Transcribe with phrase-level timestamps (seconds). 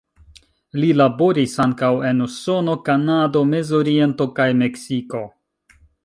[0.83, 5.21] Li laboris ankaŭ en Usono, Kanado, Mezoriento kaj Meksiko.